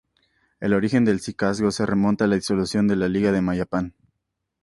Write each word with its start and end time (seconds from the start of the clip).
El 0.59 0.73
origen 0.73 1.05
del 1.05 1.17
cacicazgo 1.19 1.69
se 1.69 1.85
remonta 1.85 2.25
a 2.25 2.27
la 2.27 2.33
disolución 2.33 2.87
de 2.87 2.95
la 2.95 3.07
liga 3.07 3.31
de 3.31 3.41
Mayapán. 3.41 3.93